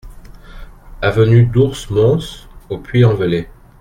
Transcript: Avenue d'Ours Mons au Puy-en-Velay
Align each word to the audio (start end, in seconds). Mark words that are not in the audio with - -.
Avenue 1.03 1.45
d'Ours 1.45 1.91
Mons 1.91 2.47
au 2.71 2.79
Puy-en-Velay 2.79 3.47